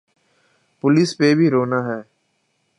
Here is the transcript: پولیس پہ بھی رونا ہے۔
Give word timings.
پولیس 0.81 1.17
پہ 1.17 1.33
بھی 1.35 1.49
رونا 1.49 1.79
ہے۔ 1.87 2.01